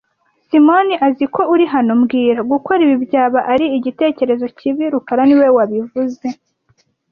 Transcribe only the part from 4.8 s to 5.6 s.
rukara niwe